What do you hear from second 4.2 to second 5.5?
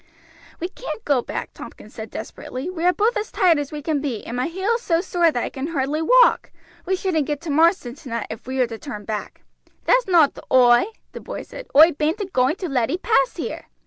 and my heel is so sore that